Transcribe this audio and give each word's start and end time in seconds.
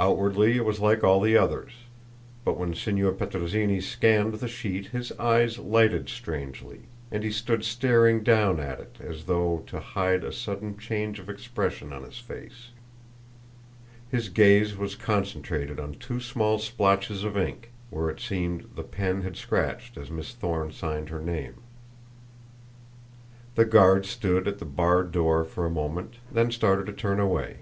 Outwardly 0.00 0.56
it 0.56 0.64
was 0.64 0.80
like 0.80 1.04
all 1.04 1.20
the 1.20 1.36
others, 1.36 1.72
but 2.42 2.56
when 2.56 2.72
Signor 2.72 3.12
Petrozinni 3.12 3.82
scanned 3.82 4.32
the 4.36 4.48
sheet 4.48 4.86
his 4.92 5.12
eyes 5.18 5.58
lighted 5.58 6.08
strangely, 6.08 6.84
and 7.12 7.22
he 7.22 7.30
stood 7.30 7.62
staring 7.66 8.22
down 8.22 8.60
at 8.60 8.80
it 8.80 8.96
as 8.98 9.24
though 9.26 9.62
to 9.66 9.78
hide 9.78 10.24
a 10.24 10.32
sudden 10.32 10.78
change 10.78 11.18
of 11.18 11.28
expression 11.28 11.92
in 11.92 12.02
his 12.02 12.16
face. 12.18 12.70
His 14.10 14.30
gaze 14.30 14.74
was 14.74 14.94
concentrated 14.94 15.78
on 15.78 15.96
two 15.98 16.18
small 16.18 16.58
splotches 16.58 17.22
of 17.22 17.36
ink 17.36 17.70
where, 17.90 18.08
it 18.08 18.20
seemed, 18.20 18.70
the 18.74 18.82
pen 18.84 19.20
had 19.20 19.36
scratched 19.36 19.98
as 19.98 20.10
Miss 20.10 20.32
Thorne 20.32 20.72
signed 20.72 21.10
her 21.10 21.20
name. 21.20 21.56
The 23.54 23.66
guard 23.66 24.06
stood 24.06 24.48
at 24.48 24.60
the 24.60 24.64
barred 24.64 25.12
door 25.12 25.44
for 25.44 25.66
a 25.66 25.70
moment, 25.70 26.14
then 26.32 26.50
started 26.50 26.86
to 26.86 26.94
turn 26.94 27.20
away. 27.20 27.58